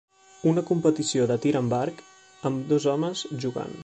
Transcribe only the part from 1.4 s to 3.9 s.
tir amb arc amb dos homes jugant